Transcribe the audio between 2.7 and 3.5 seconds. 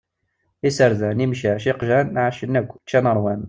ččan ṛwan.